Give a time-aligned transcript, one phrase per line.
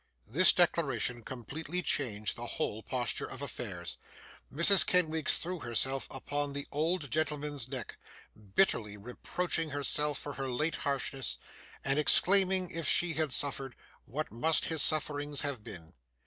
[0.25, 3.99] This declaration completely changed the whole posture of affairs.
[4.51, 4.83] Mrs.
[4.83, 7.97] Kenwigs threw herself upon the old gentleman's neck,
[8.55, 11.37] bitterly reproaching herself for her late harshness,
[11.83, 13.75] and exclaiming, if she had suffered,
[14.05, 15.93] what must his sufferings have been!